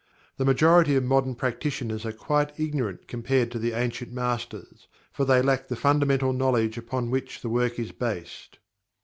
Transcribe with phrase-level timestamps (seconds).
[0.37, 5.43] The majority of modern practitioners are quite ignorant compared to the ancient masters, for they
[5.43, 8.57] lack the fundamental knowledge upon which the work is based.